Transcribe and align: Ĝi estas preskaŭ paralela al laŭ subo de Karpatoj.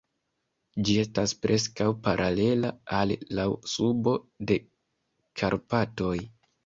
Ĝi 0.87 0.95
estas 1.01 1.33
preskaŭ 1.43 1.89
paralela 2.07 2.71
al 3.01 3.13
laŭ 3.41 3.47
subo 3.75 4.15
de 4.53 4.59
Karpatoj. 5.43 6.17